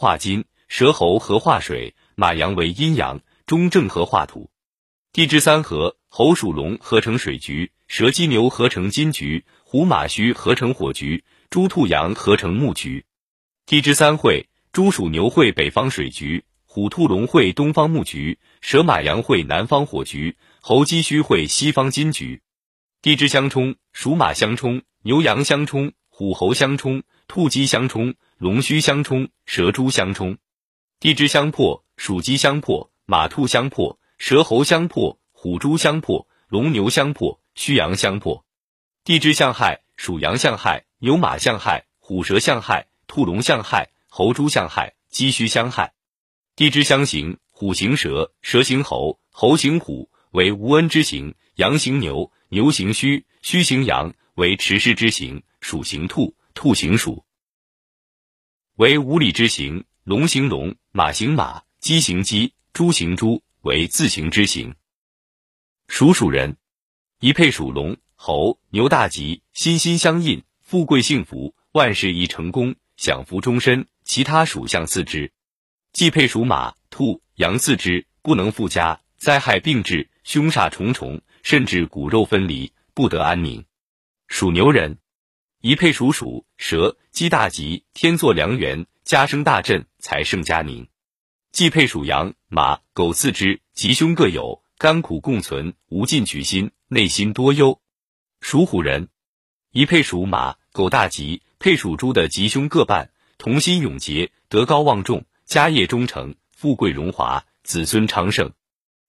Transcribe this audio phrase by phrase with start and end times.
[0.00, 4.48] 化金，蛇猴合化水，马羊为阴阳，中正合化土。
[5.12, 13.06] 地支三合，猴属龙合成水局，蛇鸡牛合成金局，虎马戌合成火局，猪兔羊合成木局。
[13.66, 22.40] 地支三会，猪属牛会北方水局，虎兔龙会东方木局，蛇马羊会南方火局，猴鸡戌会西方金局。
[23.02, 30.38] 地支相冲，属马相冲，牛羊相冲，虎猴相冲，兔鸡相冲，龙须相冲，蛇猪相冲。
[31.00, 33.98] 地支相破，属鸡相破，马兔相破。
[34.16, 38.44] 蛇猴相破，虎猪相破，龙牛相破，戌羊相破。
[39.02, 45.94] 地支相害，属羊相害，牛马相害，虎蛇相害，兔龙相害，猴猪相害，鸡戌相害。
[46.54, 57.24] 地支相刑，虎行蛇，蛇行猴，猴行虎，为无恩之刑；羊行牛，牛行戌，戌行羊，为持世之刑；鼠行兔，兔行鼠，
[58.78, 63.42] 为五礼之行；龙行龙，马行马，鸡行鸡，猪行猪。
[63.62, 64.76] 为自行之行。
[65.88, 66.58] 属鼠人，
[67.18, 73.88] 一配属龙、猴、牛大吉，心心相印，富贵幸福，万事易成功，享福终身。
[74.04, 75.32] 其他属相四之，
[75.92, 83.64] 既配属马、兔、羊四之，不能富家，灾害并至，凶煞重重，甚至骨肉分离，不得安宁。
[84.28, 84.98] 属牛人，
[85.60, 90.86] 一配属鼠、蛇、鸡大吉，天作良缘，家生大振，财盛家宁。
[91.50, 97.80] 既配属羊、马、狗四之，吉凶各有，甘苦共存，无尽取心，内心多忧。
[98.40, 99.08] 属虎人，
[99.72, 108.52] 一配属马、狗大吉，配属猪的吉凶各半，同心永结，德高望重，家业忠诚，富贵荣华，子孙昌盛。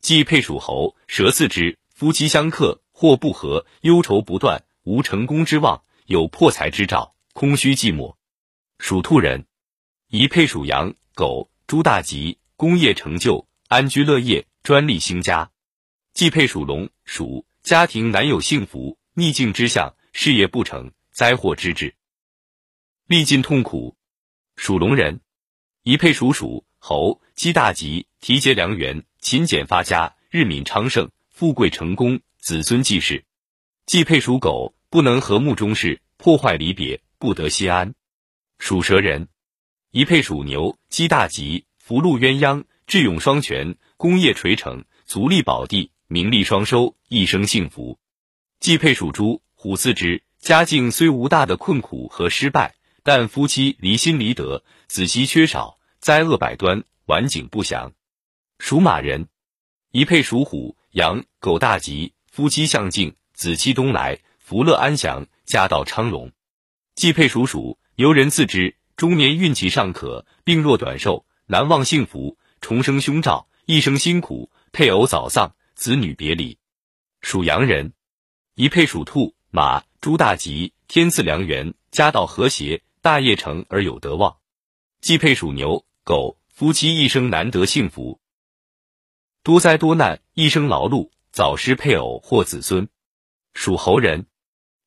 [0.00, 8.16] 既配属猴、蛇四之，夫妻相克，或不和，忧愁不断，无成功之望，有破财之兆，空虚寂寞。
[8.78, 9.46] 属兔人，
[10.08, 11.50] 一配属羊、狗。
[11.66, 15.50] 猪大吉，工业成就，安居乐业，专利兴家。
[16.12, 21.94] 既配属龙、鼠，家庭难有幸福，逆境之相，事业不成，灾祸之至，
[23.06, 23.96] 历尽痛苦。
[24.56, 25.22] 属龙人，
[25.82, 33.24] 一配属鼠、猴，鸡大吉，提结良缘，勤俭发家，日敏昌盛，富贵成功，子孙继世。
[33.86, 37.94] 既配属狗，不能和睦终事，破坏离别，不得心安。
[38.58, 39.28] 属蛇人。
[39.90, 47.98] 一配属牛，鸡大吉，福禄鸳鸯，智勇双全，功业垂成，足利宝地，名利双收，一生幸福。
[48.60, 57.94] 既配属猪，虎四之，家境虽无大的困苦和失败，但夫妻离心离德，子息缺少，灾厄百端，晚景不详。
[58.58, 59.28] 属马人，
[59.90, 64.20] 一配属虎、羊、狗大吉，夫妻相敬，子期东来，
[64.52, 66.30] 福乐安详，家道昌隆。
[66.94, 68.76] 既配属鼠，由人自知。
[68.96, 76.58] 中年运气尚可，病弱短寿，难忘幸福，重生凶兆，一生辛苦，配偶早丧，子女别离。
[77.22, 77.94] 属羊人，
[78.54, 84.36] 一配属兔、马、猪大吉，天赐良缘，家道和谐，大业成而有德望。
[85.00, 88.20] 既配属牛、狗，夫妻一生难得幸福，
[89.42, 92.90] 多灾多难，一生劳碌，早失配偶或子孙。
[93.54, 94.26] 属猴人，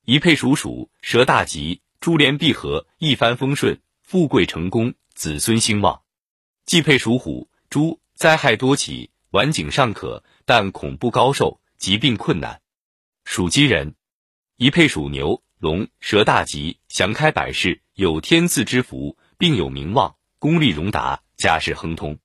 [0.08, 3.80] 一配属鼠、蛇大吉，珠联璧合，一帆风顺。
[4.02, 6.02] 富贵成功，子孙兴旺。
[6.64, 12.60] 既配属虎、猪，灾害多起，晚景尚可，但恐怖高寿，疾病困难。
[13.24, 13.96] 属鸡人，
[14.56, 22.20] 一配属牛、龙、蛇大吉，祥开百世，有天赐之福，并有名望，功力荣达，家世亨通。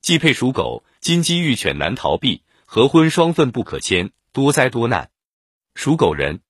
[0.00, 5.10] 既配属狗，金鸡玉犬难逃避，合婚双份不可牵，多灾多难。
[5.74, 6.40] 属狗人，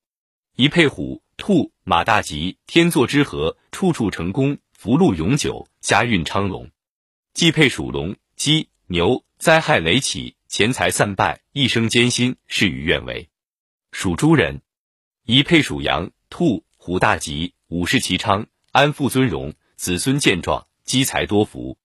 [0.59, 4.57] 一配虎、兔、马大吉，天作之合，处处成功。
[4.73, 6.71] 福禄永久，家运昌隆。
[7.35, 13.29] 既配属龙、鸡、牛，灾害雷起，钱财散败，一生艰辛，事与愿违。
[13.93, 14.63] 属猪人，
[15.27, 21.77] 一配属羊、兔、虎大吉，五世其昌，安富尊荣，子孙健壮，积财多福。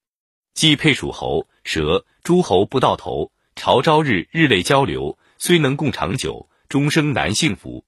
[0.54, 7.84] 既配属猴、蛇、诸侯不到头，朝朝日日泪交流，虽能共长久，终生难幸福。